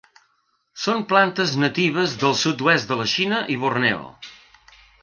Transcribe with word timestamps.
Són 0.85 1.03
plantes 1.11 1.53
natives 1.65 2.17
del 2.25 2.35
sud-oest 2.45 2.95
de 2.95 2.99
la 3.03 3.09
Xina 3.13 3.45
i 3.57 3.61
Borneo. 3.67 4.13